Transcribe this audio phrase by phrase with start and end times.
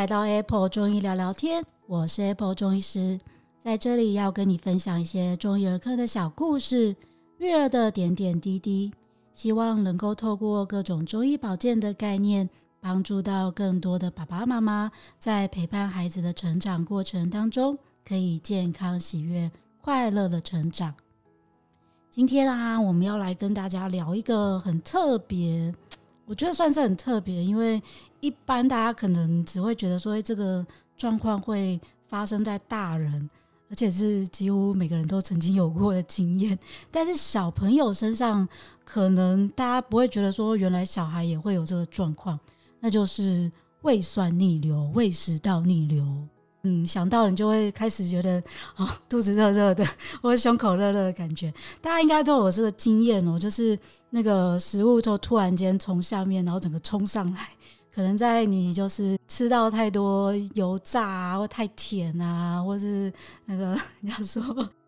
[0.00, 3.20] 来到 Apple 中医聊聊天，我是 Apple 中医师，
[3.62, 6.96] 在这里要跟你分享一些中医儿科的小故事，
[7.36, 8.90] 育儿的点点滴滴，
[9.34, 12.48] 希望能够透过各种中医保健的概念，
[12.80, 19.50] 帮助到更多的爸爸妈妈，在陪伴孩子的成长过程当中，可以健康、喜悦、
[19.82, 20.94] 快乐的成长。
[22.10, 25.74] 今天啊，我们要来跟大家聊一个很特别。
[26.30, 27.82] 我觉得算是很特别，因为
[28.20, 30.64] 一般大家可能只会觉得说，这个
[30.96, 33.28] 状况会发生在大人，
[33.68, 36.56] 而且是几乎每个人都曾经有过的经验。
[36.88, 38.48] 但是小朋友身上，
[38.84, 42.38] 可能大家不会觉得说，原来小孩也会有这个状况，
[42.78, 43.50] 那就是
[43.82, 46.06] 胃酸逆流、胃食道逆流。
[46.62, 48.42] 嗯，想到你就会开始觉得、
[48.76, 49.84] 哦，肚子热热的，
[50.22, 51.52] 或者胸口热热的感觉。
[51.80, 53.78] 大家应该都有这个经验哦，就是
[54.10, 57.48] 那个食物就突然间从下面，然后整个冲上来。
[57.92, 63.12] 可能在你就是吃到太多油炸啊，或太甜啊，或是
[63.46, 64.42] 那个你 要说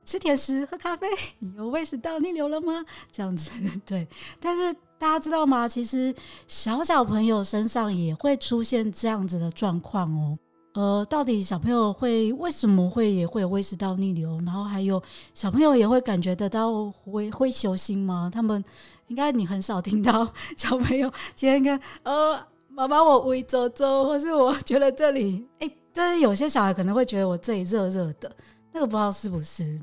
[0.04, 1.06] 吃甜食、喝咖啡，
[1.40, 2.84] 你有胃食道逆流了吗？
[3.10, 3.50] 这样子
[3.84, 4.06] 对。
[4.38, 5.66] 但是大家知道吗？
[5.66, 6.14] 其实
[6.46, 10.38] 小小朋友身上也会出现这样子的状况哦。
[10.74, 14.40] 呃，到底小朋友会为什么会也会有胃食道逆流？
[14.46, 15.02] 然后还有
[15.34, 18.30] 小朋友也会感觉得到会会修心吗？
[18.32, 18.64] 他们
[19.08, 28.34] 应该你很少听到小朋友今天跟呃妈妈我胃走走，或是我觉得这里哎，但是有些小孩可能会觉得我这里热热的。
[28.72, 29.78] 那个不知道是不是？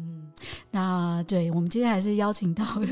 [0.72, 2.88] 那对我们今天还是邀请到了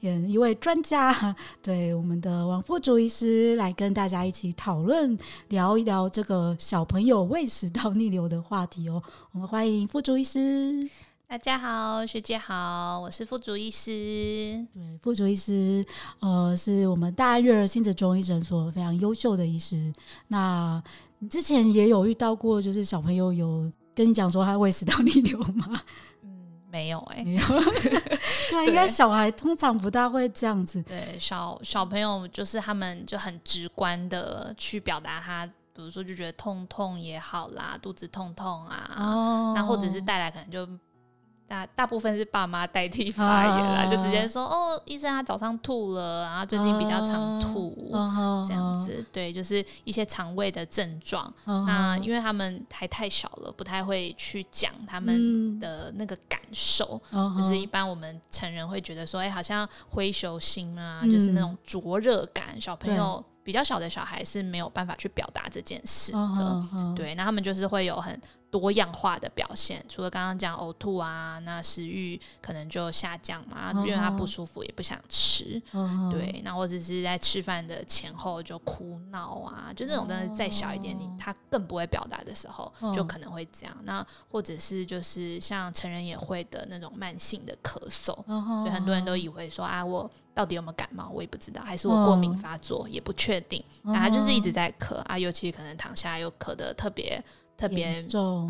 [0.26, 5.16] 一位专家，对我们的王馥竹医师来跟大家一起讨论
[5.48, 9.02] 聊一聊这个小朋友胃食道逆流的话题哦。
[9.32, 10.88] 我们欢迎馥竹医师。
[11.26, 14.66] 大家好，学姐好，我是副主医师。
[14.74, 15.84] 对，副主医师，
[16.18, 19.92] 呃，是我们大安育儿亲子中医诊所非常优秀的医师。
[20.28, 20.82] 那
[21.20, 23.70] 你之前也有遇到过，就是小朋友有。
[23.92, 25.68] 跟你讲说他胃食道逆流吗？
[26.70, 27.24] 嗯，没有哎。
[28.50, 30.82] 对，应该小孩通常不大会这样子。
[30.82, 40.68] 对，小小朋友就是他们就很直观的去表达他，比如说就觉得痛痛也好啦，肚子痛痛啊，哦、那或者是带来可能就。
[41.50, 48.59] 大大部分是爸妈代替发言啦，啊、就直接说哦，医生他早上吐了，然后最近比较常吐，啊、这样
[49.00, 51.24] 子，对，就是一些肠胃的症状。
[51.44, 63.24] 啊、那因为他们还太小了，不太会去讲他们的那个感受，嗯、就是一般我们成人会觉得说，哎、欸，好像灰熊心啊，嗯、就是那种灼热感，小朋友。
[63.42, 66.94] 比较小的小孩是没有办法去表达这件事的，oh, oh, oh.
[66.94, 73.86] 对，那他们就是会有很多样化的表现，除了刚刚讲呕吐啊，那食欲可能就下降嘛，oh, oh.
[73.86, 76.12] 因为他不舒服也不想吃，oh, oh.
[76.12, 82.94] 对，那或者是在吃饭的前后就哭闹啊，就那种真的再小一点，你他更不会表达的时候，oh.
[82.94, 83.76] 就可能会这样。
[83.84, 88.58] 那或者是就是像成人也会的那种慢性的咳嗽，oh, oh, oh.
[88.62, 90.10] 所以很多人都以为说啊我。
[90.32, 93.62] 到底有没有感冒，我也不知道，还是我过敏发作，也不确定。
[93.82, 97.22] 那他就是一直在咳啊，尤其可能躺下又咳得特别
[97.60, 98.02] 特别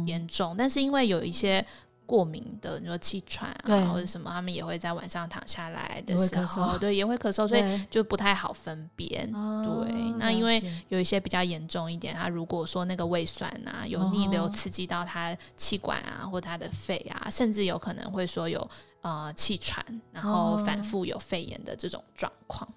[0.06, 1.66] 严重，但是因为有一些。
[2.10, 9.30] 过敏的，你说气喘啊，或者什么，他们也会在晚上躺下来的时候，对，也会咳嗽，所以就不太好分辨。
[9.30, 18.68] 对，对，那因为有一些比较严重一点，他如果说那个胃酸啊有逆流刺激到他气管啊，或他的肺啊，甚至有可能会说有
[19.02, 22.68] 呃气喘，然后反复有肺炎的这种状况。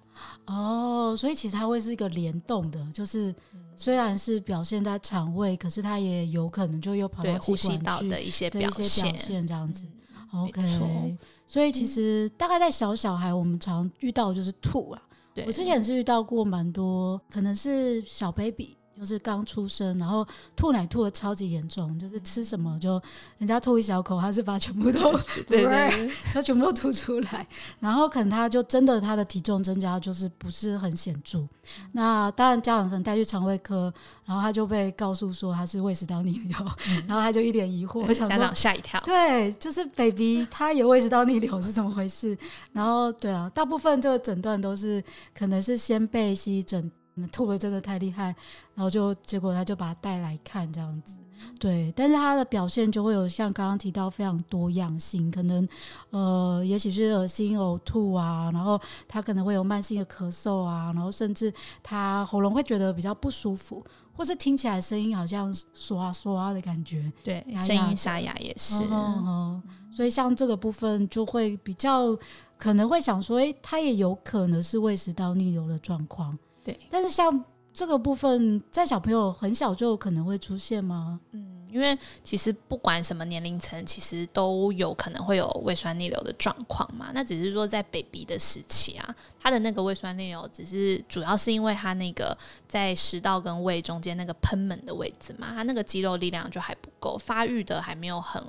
[0.46, 3.34] 哦，所以其实它会是一个联动的，就是。
[3.76, 9.84] 虽然是表现在肠胃，可是它也有可能就又跑到呼吸道的一些表现，这样子。
[10.32, 15.02] 嗯、OK，所以其实大概在小小孩，我们常遇到就是吐啊。
[15.44, 18.76] 我之前是遇到过蛮多，可能是小 baby。
[18.96, 23.00] 就是刚出生，然后吐奶吐的超级严重，就是吃什么就
[23.38, 25.12] 人家吐一小口，他是把全部都
[25.46, 27.46] 对，对，他全部都吐出来，
[27.80, 31.46] 然后可能他就真的他的体重增加就是不是很显著，
[31.92, 33.92] 那当然家长可能带去肠胃科，
[34.24, 36.56] 然后他就被告诉说他是胃食道逆流，
[36.88, 42.36] 嗯、 然后他就一脸疑惑，我想家长吓一跳，对，就是 baby 他也胃食道逆流是怎么回事？
[42.72, 45.02] 然后对啊，大部分这个诊断都是
[45.36, 46.90] 可能是先被西医诊。
[47.32, 48.34] 吐的真的太厉害，
[48.74, 51.18] 然后就结果他就把他带来看这样子，
[51.60, 55.68] 对，但是他的表现就会有像刚刚提到非常多样性，可能
[56.10, 61.52] 呃，也许是恶心呕吐啊，然后他可能会有慢性的咳嗽啊，然后甚至
[61.82, 63.84] 他喉咙会觉得比较不舒服，
[64.16, 69.62] 或是听起来声音好像刷刷的感觉，对，声音沙哑也是，嗯嗯嗯，
[69.94, 72.16] 所以像这个部分就会比较
[72.56, 76.36] 可能会想说，诶，他也有可能是胃食道逆流的状况。
[76.64, 81.20] 对，但是像这个部分在小朋友很小就可能会出现吗？
[81.32, 81.50] 嗯。
[81.74, 87.10] 因为其实不管什么年龄层，其实都有可能会有胃酸逆流的状况嘛。
[87.12, 92.38] 那只是说在 baby 的时期啊，他的那个胃酸逆流，只是主要是因为他那个
[92.68, 98.40] 在食道跟胃中间那个喷门的位置嘛，他那个肌肉力量就还不够，发育的还没有很。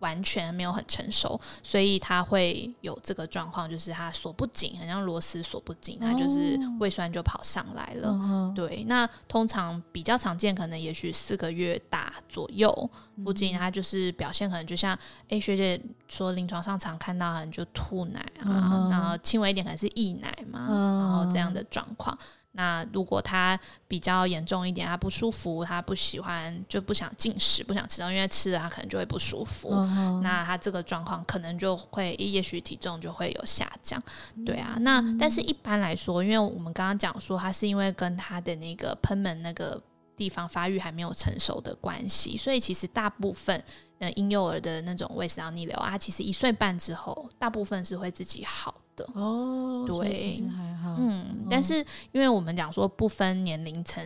[0.00, 8.10] 完全没有很成熟，所以他会有这个状况，就是他锁不紧，很像螺丝锁不紧，他就是胃酸就跑上来了。
[8.10, 12.90] 哦、对，那通常比较常见，可能也许四个月大左右
[13.24, 14.96] 附近，他就是表现可能就像，
[15.28, 22.16] 哎，学姐说临床上常看到，可能就吐奶啊，哦、然后轻微一点可能是溢奶嘛，哦、然后这样的状况。
[22.58, 23.56] 那如果他
[23.86, 29.70] 比较严重一点，他不舒服，他不喜欢，就不想进食，不想吃东西，因为吃了他可能就会不舒服。
[29.72, 34.02] 嗯、那他这个状况可能就会，也许体重就会有下降。
[34.44, 39.80] 对啊，那但是一般来说，因为我们刚刚讲说，他是因为跟他的那个喷门那个
[40.16, 43.62] 地方发育还没有成熟的关系，所以其实大部分
[44.00, 48.74] 呃婴幼儿的那种胃食道逆流啊，其实一岁半之后，大部分是会自己好。
[49.14, 54.02] 哦，对，其实还好，嗯，哦、但是因为我们讲说不分年龄层，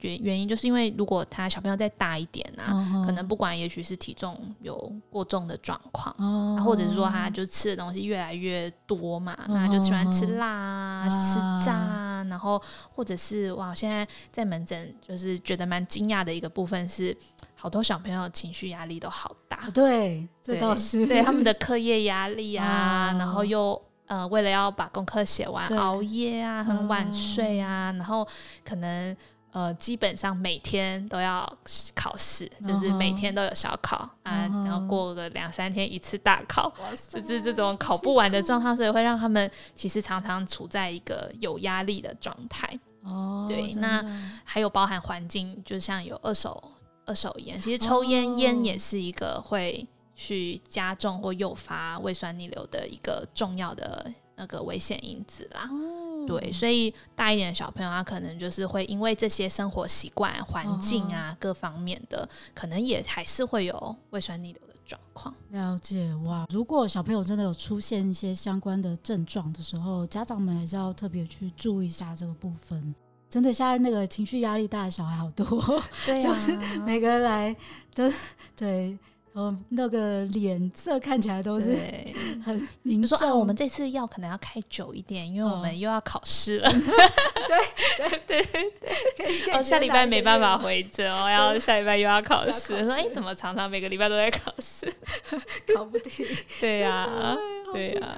[0.00, 12.60] 原原因就是因为如果他小朋友再大一点啊，哦、可能不管也许是体重有过重的状况，哦、或者是说他就吃的东西越来越多嘛，哦、那就喜欢吃辣吃炸啊，然后
[12.92, 17.16] 或者是哇，现在在门诊就是觉得蛮惊讶的一个部分是，
[17.54, 21.06] 好多小朋友情绪压力都好大，对，这倒是。
[21.06, 23.80] 对，对他们的 课业压力啊，哦、然后又。
[24.06, 28.26] 呃，为了要把功课写完，熬夜啊，很晚睡啊，嗯、然后
[28.64, 29.16] 可能
[29.50, 31.50] 呃，基本上每天都要
[31.94, 36.72] 考试，嗯、就是每天都有小考、嗯、啊，然后过个两三天一次大考，
[37.08, 42.68] 就是这种考不完的状况，所以会让他们其实常常处在一个有压力的状态。
[43.02, 44.04] 哦，对，那
[44.44, 46.62] 还有包含环境，就像有二手
[47.06, 49.86] 二手烟，其实抽烟烟、哦、也是一个会。
[50.16, 65.34] 去加重或诱发胃酸逆流的一个重要的那个危险因子啦，哦、对，所以大一点的小朋友他可能就是会因为这些生活习惯、环境啊、哦、各方面的，可能也还是会有胃酸逆流的状况。
[65.50, 72.94] 了解哇，如果小朋友真的有出现一些相关的症状的时候，家长们还是要特别去注意一下这个部分。
[73.28, 75.44] 真的，现在那个情绪压力大的小孩好多，
[76.06, 77.54] 对啊、就是每个人来
[77.94, 78.10] 都
[78.56, 78.98] 对。
[79.36, 81.76] 哦，那个脸色看起来都是
[82.42, 83.18] 很凝重。
[83.18, 86.70] 说啊，我们这次药可能要开久一点，因为我们又要考试了。
[86.70, 88.72] 对对对
[89.18, 92.82] 对，哦，下礼拜没办法回诊哦，然后下礼拜又要考试。
[92.86, 94.90] 说哎，怎么常常每个礼拜都在考试，
[95.76, 96.26] 考不停？
[96.58, 97.36] 对呀，
[97.74, 98.16] 对呀，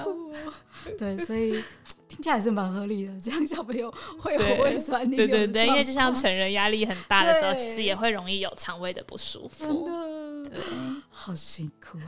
[0.97, 1.61] 对，所以
[2.09, 3.13] 听起来是蛮合理的。
[3.21, 9.89] 这样小朋友会有胃酸逆流，对对对，因为就像成人压力很大的时候，其实也会容易有肠胃的不舒服。
[11.11, 11.99] 好辛苦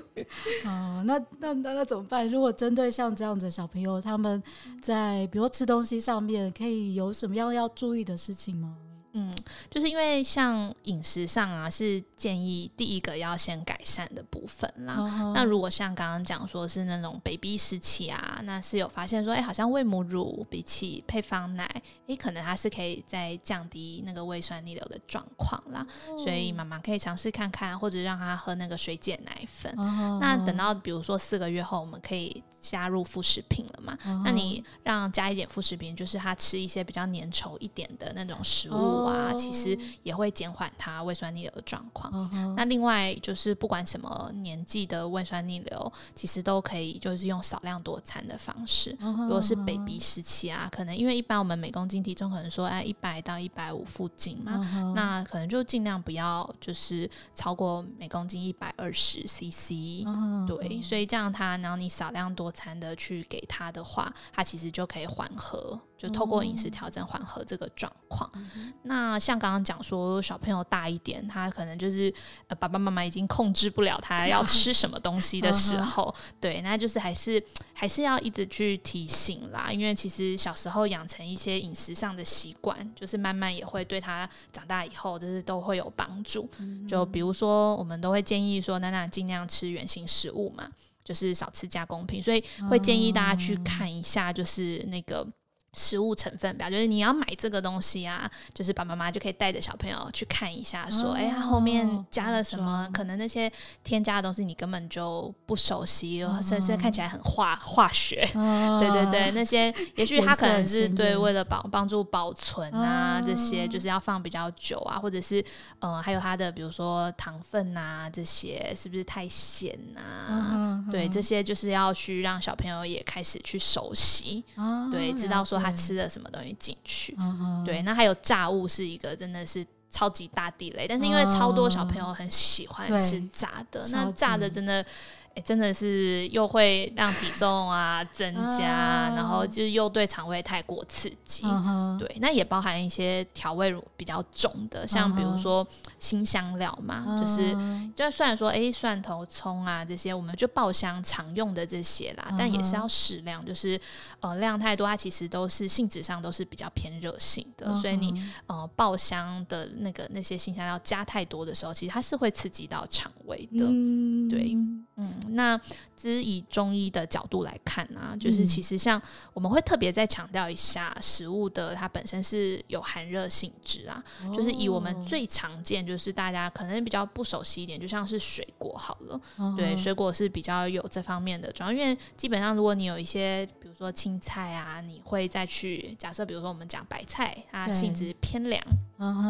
[0.68, 1.02] 哦。
[1.06, 2.28] 那那那那怎么办？
[2.30, 4.42] 如果针对像这样子小朋友，他们
[4.80, 8.76] 在比如吃东西上面，可以有什么样要注意的事情吗？
[9.16, 9.32] 嗯，
[9.70, 14.96] 就是因为像饮食上啊，是建议第一个要先改善的部分啦。
[14.98, 15.32] Uh.
[15.32, 25.86] 那如果像刚刚讲说是那种 baby 时期啊，那是有发现说，哎、欸，好像喂母乳比起配方奶，哎、欸，可能它是可以再降低那个胃酸逆流的状况啦。
[26.08, 26.24] Uh.
[26.24, 29.72] 所以妈妈可以尝试看看，或者让他喝那个水解奶粉。
[29.76, 30.18] Uh.
[30.18, 34.22] 那等到比如说四个月后，我们可以加入副食品了嘛？Uh.
[34.24, 38.74] 那你让加一点副食品，就是他吃一些比较粘稠一点的那种食物。
[38.74, 39.04] Uh.
[39.06, 42.10] 啊，其实也会减缓他胃酸逆流的状况。
[42.30, 42.54] Uh.
[42.56, 48.96] 那另外就是不管什么年纪的胃酸逆流，其实都可以就是用少量多餐的方式。
[49.00, 49.24] Uh.
[49.24, 54.92] 如果是 baby 时期啊，可能因为一般我们每公斤体重可能说哎一百到一百五附近嘛，uh.
[54.94, 60.04] 那可能就尽量不要就是超过每公斤一百二十 CC。
[60.06, 60.46] Uh.
[60.46, 65.78] 对，所以这样他然后你少量多餐的去给他的话，他其实就可以缓和。
[65.96, 68.30] 就透过饮食调整缓和这个状况。
[68.34, 72.12] 嗯、那像刚刚讲说，小朋友大一点，他可能就是
[72.48, 77.42] 呃爸爸妈妈已经控制不了他 要吃什么东西的时候，对，那就是还是
[77.72, 79.70] 还是要一直去提醒啦。
[79.72, 86.46] 因为其实小时候养成一些饮食上的习惯，就是慢慢也会对他长大以后就是都会有帮助。
[86.58, 90.68] 嗯、就比如说，我们都会建议说，娜娜尽量吃原形食物嘛，
[91.04, 95.26] 就是少吃加工品，所以会建议大家去看一下，就是那个。
[95.74, 102.88] 食物成分表，就是你要买这个东西啊，就是爸爸妈妈就可以带着小朋友去看一下，说，哎、哦，它、欸、后面加了什么？
[102.92, 103.50] 可能那些
[103.82, 108.28] 添加的东西你根本就不熟悉，哦、甚至看起来很化化学。
[108.34, 115.44] 哦、 对对对，那些也许它可能是对为了保帮助保存啊，这些就是要放比较久啊，或者是
[115.80, 120.84] 呃，还有它的比如说糖分啊，这些是不是太咸啊？
[120.88, 125.63] 哦、对，这些就是要去让小朋友也开始去熟悉，哦、对，知道说。
[125.64, 127.16] 他吃了什么东西进去？
[127.18, 134.84] 嗯、对，那还有炸物是一个真的是超级大地雷，但是因为超多小朋友很喜欢吃炸的，那炸的真的。
[135.34, 141.44] 欸、真的是又会让体重啊增加，啊、然后就是又对肠胃太过刺激。
[141.44, 141.98] Uh.
[141.98, 145.66] 对，那也包含一些调味乳比较重的，像比如说
[145.98, 147.20] 新香料嘛，uh.
[147.20, 147.56] 就是
[147.96, 152.36] 就虽然说哎、欸、蒜头、葱啊这些，我们就爆香常用的这些啦，uh.
[152.38, 153.80] 但也是要适量，就是
[154.20, 157.80] 呃量太多，它其实都是性质上都是比较偏热性的，uh.
[157.80, 158.14] 所以你
[158.46, 163.64] 呃爆香的那个那些新香料加太多的时候，其实它是会刺激到肠胃的。
[163.64, 164.30] Uh.
[164.30, 164.56] 对，
[164.96, 165.14] 嗯。
[165.30, 165.58] 那
[165.96, 169.00] 只是以中医的角度来看啊，就是其实像
[169.32, 188.62] 我们会特别再强调一下，食物的它本身是有寒热性质啊，哦、就是以我们最常见，就是大家可能比较不熟悉一点，就像是水果好了，哦、对，水果是比较有这方面的，主要因为基本上如果你有一些，比如说青菜啊，你会再去假设，比如说我们讲白菜，它性质偏凉。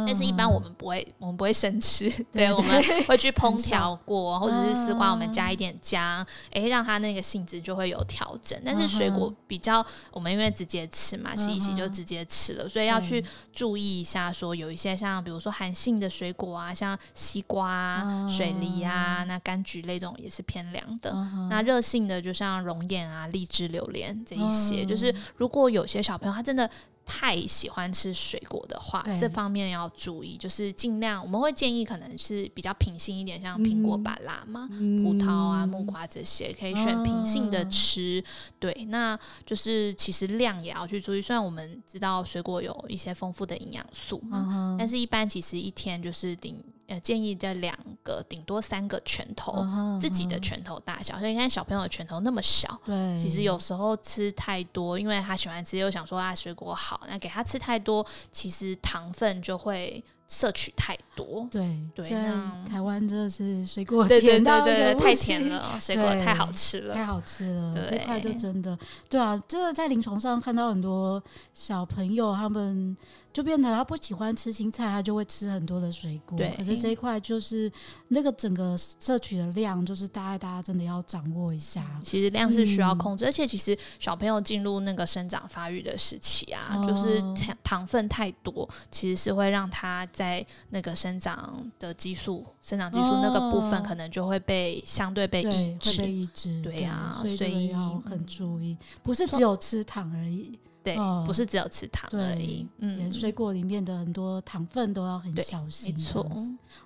[0.06, 8.60] 但是，一般我们不会，我们不会生吃， 对，我们会去烹调过，或者是丝瓜，我们加一点姜，哎，让它那个性质就会有调整。
[8.62, 21.14] 但是水果比较，我们因为直接吃嘛，洗一洗就直接吃了，所以要去注意一下，说有一些像比如说寒性的水果啊，像西瓜啊、水梨啊，那柑橘类这种也是偏凉的。
[21.48, 26.68] 那热性的就像龙眼啊、荔枝、榴莲这一些，就是如果有些小朋友他真的。
[27.06, 38.22] 太喜欢吃水果的话，这方面要注意，就是尽量我们会建议可能是比较平性一点，像苹果、芭辣嘛，嗯、葡萄啊、木瓜这些，可以选平性的吃。
[38.24, 41.20] 啊、对，那就是其实量也要去注意。
[41.20, 46.62] 虽然我们知道水果有一些丰富的营养素嘛，啊、但是一般其实一天就是顶。
[46.86, 51.14] 呃，建议在两个，顶多三个拳头，uh huh, 自己的拳头大小。
[51.14, 51.18] Uh.
[51.20, 61.46] 所以你看小朋友的拳头那么小，对，其实有时候吃太多，因为他喜欢吃，又想说啊水果好，那给他吃太多，其实糖分就会摄取太多。
[61.50, 67.74] 对对，对那台湾真的是水果甜到对对对对太甜了， 水果太好吃了，太好吃了。
[67.74, 68.78] 对这块就真的，
[69.08, 72.96] 对啊，真的在临床上看到很多小朋友他们。
[73.34, 76.38] 就变成他不喜欢吃青菜，他就会吃很多的水果。
[76.38, 77.68] 对，可是这一块就是
[78.06, 81.84] 那个整个摄取的量，就是大概大家真的要掌握一下。
[82.00, 96.00] 其实量是需要控制，嗯、而且其实小朋友进入那个生长发育的时期啊，哦、就是糖糖分太多，其实是会让他在那个生长的激素、生长激素那个部分，可能就会被相对被抑制。
[96.00, 96.62] 被抑制。
[96.62, 100.58] 对啊，所以，所以要很注意，不是只有吃糖而已。
[100.84, 102.66] 对，不是只有吃糖而已。
[102.76, 105.94] 嗯，连水果里面的很多糖分都要很小心。
[105.94, 106.30] 没错。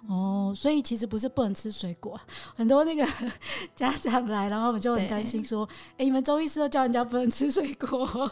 [0.06, 2.18] 哦，所以其实不是不能吃水果，
[2.54, 3.04] 很多那个
[3.74, 5.68] 家长来，然后我们就很担心说
[5.98, 8.30] ：“哎，你们中医师都叫人家不能吃水果。”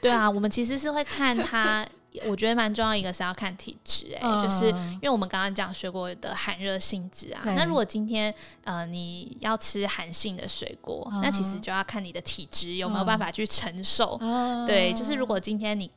[0.00, 1.84] 对啊，我们其实是会看他。
[2.26, 7.40] 我觉得蛮重要一个是要看体质，哎，就是因为我们刚刚讲水果的寒热性质啊。
[7.44, 14.18] 那如果今天呃你要吃寒性的水果，那其实就要看你的体质有没有办法去承受。
[14.66, 15.90] 对，就是如果今天你。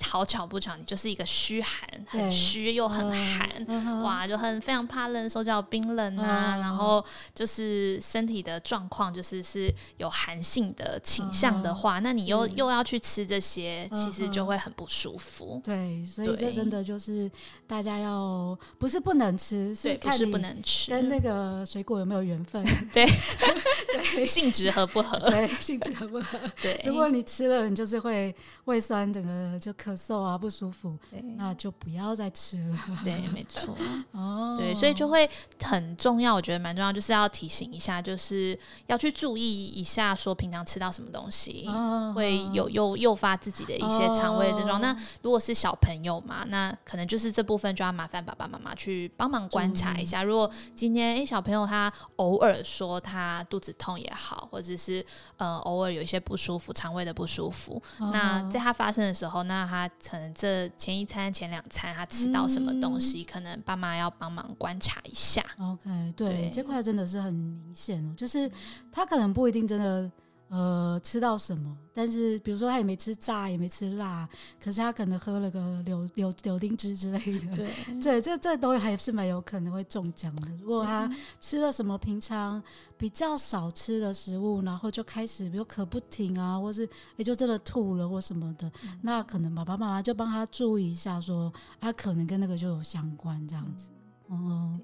[0.00, 15.60] 好巧不巧，你就是一个虚寒，很虚又很寒，嗯、哇，就很非常怕冷，手脚冰冷啊，嗯、然后就是身体的状况就是是有寒性的倾向的话，嗯、那你又又要去吃这些，其实就会很不舒服。
[15.64, 17.28] 对，所以这真的就是
[17.66, 22.64] 大家要不是不能吃，是不是不能吃跟那个水果有没有缘分。
[22.94, 23.04] 对
[24.14, 25.18] 对，性质合不合？
[25.30, 26.38] 对，性质合不合？
[26.62, 28.32] 对，如果你吃了，你就是会
[28.66, 29.74] 胃酸，整个就。
[29.88, 32.78] 咳嗽啊，不舒服，对那就不要再吃了。
[33.02, 33.74] 对，没错。
[34.12, 35.28] 哦，对，所以就会
[35.62, 44.78] 很重要，我觉得蛮重要，就是要提醒一下，就是要去注意一下，说平常吃到什么东西、哦、会有诱诱发自己的一些肠胃的症状。
[44.78, 50.22] 哦、那如果是小朋友嘛，那可能就是这部分就要麻烦爸爸妈妈去帮忙观察一下。
[50.22, 55.04] 嗯、如果今天诶小朋友他偶尔说他肚子痛也好，或者是
[55.36, 65.44] 呃偶尔有一些不舒服，肠胃的不舒服，哦、那在他发生的时候，那他他可能这前一餐、前两餐他吃到什么东西，嗯、可能爸妈要帮忙观察一下。
[65.60, 68.50] OK，对，对这块真的是很明显哦，就是
[68.90, 70.10] 他可能不一定真的
[70.48, 71.76] 呃，吃到什么？
[71.92, 74.26] 但是比如说他也没吃炸，也没吃辣，
[74.58, 77.56] 可是他可能喝了个柳柳柳丁汁之类的。
[77.56, 80.48] 对，对，这这东西还是蛮有可能会中奖的。
[80.62, 82.62] 如果他吃了什么平常
[82.96, 93.90] 比较少吃的食物，然后就开始比如咳不停啊，或是也就真的吐了或什么的，嗯、那可能爸爸妈妈就帮他注意一下说，说他可能跟那个就有相关这样子。
[94.30, 94.80] 嗯，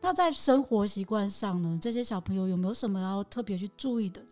[0.00, 4.22] 那在生活习惯上呢，这些小朋友有没有什么要特别去注意的？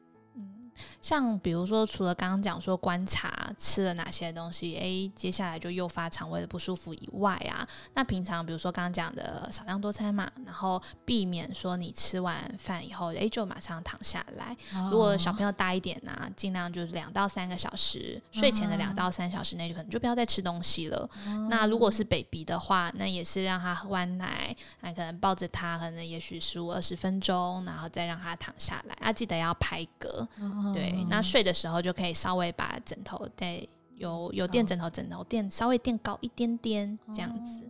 [1.00, 14.56] 像比如说，除了刚刚讲说观察吃了哪些东西，诶，接下来就诱发肠胃的不舒服以外啊，那平常比如说刚刚讲的少量多餐嘛，然后避免说你吃完饭以后，诶，就马上躺下来。
[14.90, 21.08] 如果小朋友大一点呢、啊，尽量就是两到三个小时，睡前的两到三小时内就可能就不要再吃东西了。
[21.48, 30.26] 那如果是 baby 的话，那也是让他喝完奶，那可能抱着他，可能也许十五二十分钟，然后再让他躺下来，啊，记得要拍嗝。
[30.72, 37.64] 对，那睡的时候就可以稍微把枕头对，有有垫枕头，枕头垫稍微垫高一点点这样子。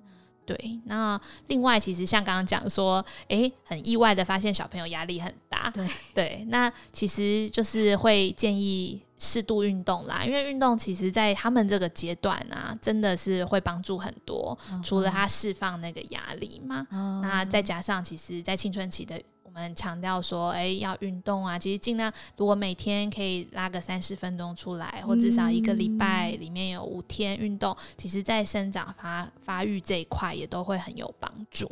[0.46, 5.70] 对，那另外其实像刚刚讲说，诶，很意外的发现小朋友压力很大。
[5.70, 14.58] 对对，那其实就是会建议适度运动啦，因为运动其实在他们这个阶段啊，真的是会帮助很多。
[14.82, 16.84] 除了他释放那个压力嘛，
[17.22, 19.22] 那再加上其实在青春期的。
[19.52, 21.58] 我们强调说，哎，要运动啊！
[21.58, 31.66] 其实尽量，如果每天可以拉个三十分钟出来，或至少一个礼拜里面有五天运动，其实在生长发发育这一块也都会很有帮助。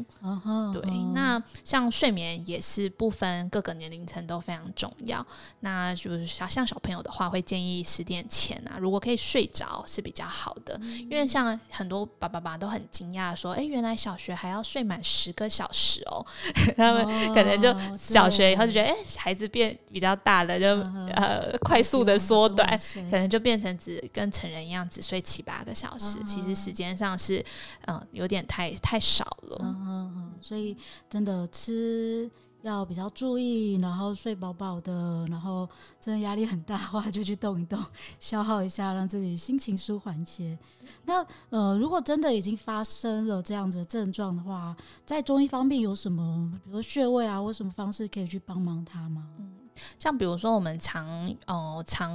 [0.75, 0.83] 对，
[1.15, 5.25] 那像睡眠也是不分各个年龄层都非常重要。
[5.61, 10.79] 那就是像像小朋友的话，会建议十点前啊，如果可以睡着是比较好的。
[11.09, 16.27] 因为像很多爸爸妈妈都很惊讶说，哎，原来小学还要睡满十个小时哦，
[16.77, 17.68] 他们可能就。
[17.97, 20.67] 小学以后就觉得，哎、欸，孩子变比较大了，就
[21.15, 22.79] 呃快速的缩短，
[23.11, 26.19] 可能就变成只跟成人一样只睡七八个小时。
[26.25, 27.45] 其实时间上是
[27.87, 29.59] 嗯有点太太少了。
[29.63, 30.77] 嗯嗯，所以
[31.09, 32.31] 真的吃。
[32.63, 35.69] 要比较注意，然后睡饱饱的，然后
[36.01, 37.81] 真的压力很大的话，就去动一动，
[38.19, 40.59] 消耗一下，让自己心情舒缓一些。
[41.05, 49.29] 那呃，如果真的已经发生了这样子的症状的话，在中医方面有什么，比如穴位啊，或什么方式可以去帮忙他吗？
[49.99, 52.11] 像比如说我们常哦常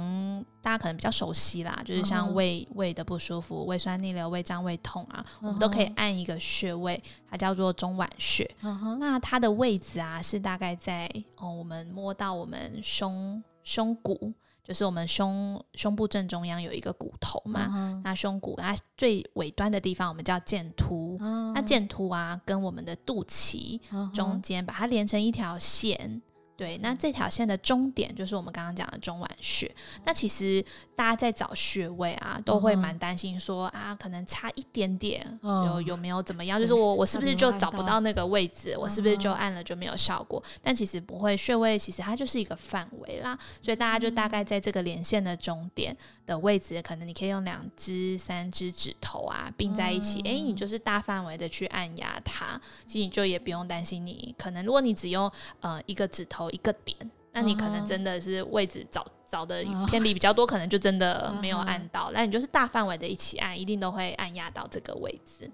[0.62, 8.50] 大家可能比较熟悉啦，就是像胃胃的不舒服、胃酸逆流、胃胀、胃痛啊，我们都可以按一个穴位，它叫做中脘穴。
[8.98, 21.18] 那它的位置啊是大概在哦我们摸到我们胸胸骨，就是我们胸胸部正中央有一个骨头嘛，那胸骨它最尾端的地方我们叫剑突，
[21.54, 23.78] 那剑突啊跟我们的肚脐
[24.12, 26.22] 中间把它连成一条线。
[26.56, 29.68] 对，那这条线的终点就是我们刚刚讲的中脘穴。
[30.04, 30.64] 那其实
[30.94, 36.60] 大家在找穴位啊，都会蛮担心说啊，可能差一点点，有有没有怎么样？
[36.60, 38.76] 就是我我是不是就找不到那个位置？
[38.78, 40.40] 我是不是就按了就没有效果？
[40.62, 43.36] 但其实不会，穴位其实它就是一个范围啦。
[43.60, 52.60] 所以大家就大概在这个连线的终点的位置，可能你可以用两只、三只指头啊并在一起，哎，你就是大范围的去按压它。
[52.86, 56.43] 其实你就也不用担心，你可能如果你只用呃一个指头。
[56.50, 56.96] 一个点，
[57.32, 62.12] 那你可能真的是位置找找的偏离比较多，可能就真的没有按到。
[62.12, 65.50] 那你就是大范围的一起按，一定都会按压到这个位置。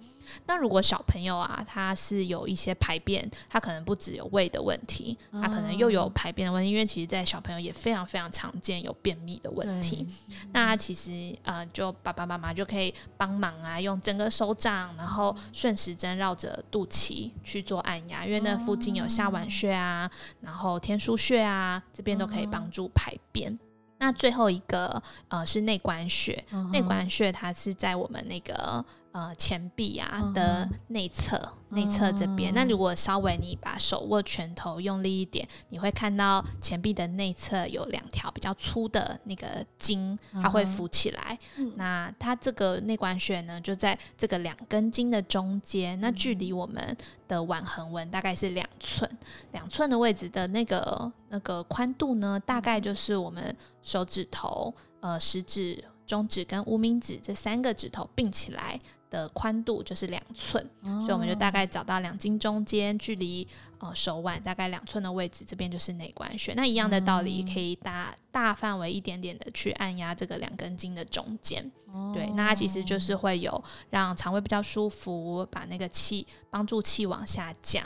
[0.46, 10.06] 那如果小朋友啊，他是有一些排便，他可能不只有胃的问题，他可能又有排便的问题，因为其实，在小朋友也非常非常常见有便秘的问题。
[10.52, 20.08] 那其实呃，就爸爸妈妈就可以帮忙啊，用整个手掌，然后顺时针绕着肚脐去做按压，因为那附近有下脘穴啊，
[20.42, 23.58] 然后天枢穴啊，这边都可以帮助排便。
[24.00, 28.84] 那最后一个呃是内关穴，内关穴它是在我们那个。
[29.12, 31.36] 呃，前臂啊的内侧，
[31.70, 32.54] 内侧这边。
[32.54, 41.36] 那如果稍微你把手握拳头用力一点，你会看到前臂的内侧有两条比较粗的那个筋，它会浮起来。
[41.74, 46.96] 那它这个内关穴呢，就在这个两根筋的中间，那距离我们
[47.26, 49.10] 的腕横纹大概是两寸，
[49.50, 58.78] 两寸的位置的那个那个宽度呢，大概就是我们手指头、呃食指、中指跟无名指这三个指头并起来。
[59.10, 63.46] 的宽度就是两寸，哦、所以我们就大概找到两筋中间距离
[63.78, 66.54] 呃手腕大概两寸的位置，这边就是内关穴。
[66.54, 71.70] 那一样的道理，可以大大范围一点点的去按压这个两根筋的中间。
[71.92, 77.84] 哦、对，那它其实就是会有让肠胃比较舒服，把那个气帮助气往下降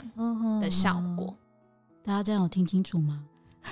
[0.61, 1.35] 的效果。
[2.03, 3.23] 大家这样有听清楚吗？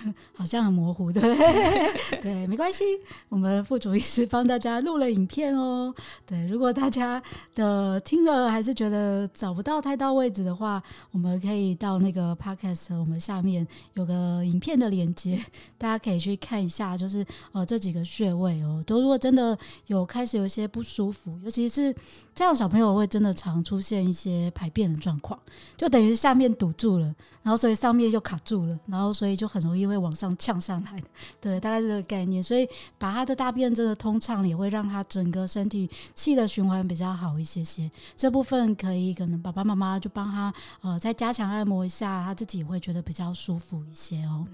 [0.35, 2.19] 好像很模糊，对 不对？
[2.21, 2.83] 对，没关系，
[3.29, 5.93] 我们副主医师帮大家录了影片哦。
[6.25, 7.21] 对，如果大家
[7.53, 15.43] 的听了还是觉得找不到太到位置的话，我们可以到那个 podcast，我们下面有个影片的连接，
[15.77, 21.93] 大家可以去看一下，就是呃这几个穴位哦，都如果真的有开始有一些不舒服，尤其是
[22.33, 25.39] 这样小朋友会真的常出现一些排便的状况，
[25.77, 29.82] 就等于下面堵住了，然后所以上面又卡住了，然后所以就很容易。
[29.87, 31.07] 会往上呛上来的，
[31.39, 32.41] 对，大概是这个概念。
[32.41, 32.67] 所以
[32.97, 37.89] 把他的大便真的通畅，也会让他整个身体气的循环比较好一些些。
[38.15, 44.45] 这部分可以，可能爸爸妈妈就帮他呃再加强按摩一下，他自己会觉得比较舒服一些哦。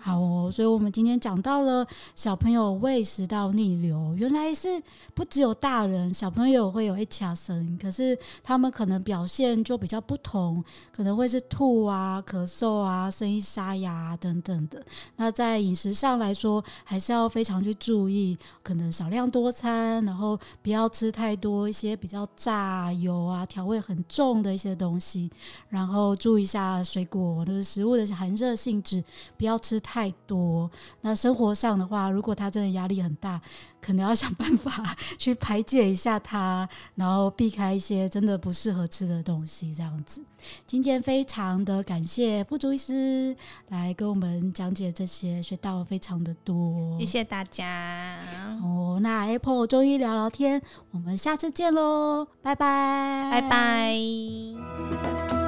[0.00, 4.82] 好哦，所以我们今天讲到了小朋友胃食道逆流，原来是
[5.14, 14.82] 不只有大人，小朋友会有一卡声，可是他们可能表现就比较不同，可能会是吐啊、咳嗽啊、声音沙哑等等的。
[15.16, 25.30] 那在饮食上来说，还是要非常去注意，可能少量多餐，然后不要吃太多一些比较炸油啊、调味很重的一些东西，
[25.68, 29.04] 然后注意一下水果就是食物的寒热性质，
[29.36, 33.40] 不要吃太 太多，那生活上的话，如果他真的压力很大，
[33.80, 40.22] 可能要想办法 去排解一下他，然后避开一些真的不适合吃的东西，这样子。
[40.64, 43.36] 今天非常的感谢副主医师
[43.70, 48.16] 来跟我们讲解这些，学到非常的多，谢谢大家。
[48.62, 55.39] 哦，那 Apple 中医聊聊天，我们下次见喽，拜拜，拜拜。